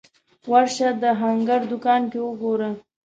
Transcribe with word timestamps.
ورشه 0.51 0.89
د 1.01 1.03
هنګر 1.21 1.59
دوکان 1.71 2.01
کې 2.11 2.19
وګوره 2.23 2.69